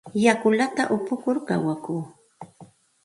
[0.25, 2.03] Yakullata upukur kawakuu.